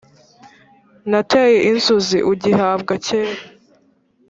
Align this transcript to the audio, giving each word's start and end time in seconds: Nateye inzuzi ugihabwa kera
Nateye 1.09 1.57
inzuzi 1.69 2.17
ugihabwa 2.31 2.93
kera 3.05 3.41